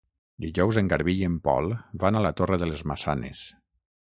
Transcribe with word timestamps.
Dijous 0.45 0.77
en 0.81 0.87
Garbí 0.93 1.15
i 1.19 1.27
en 1.27 1.35
Pol 1.49 1.69
van 2.05 2.17
a 2.21 2.25
la 2.27 2.33
Torre 2.41 2.59
de 2.65 2.71
les 2.73 2.85
Maçanes. 2.93 3.45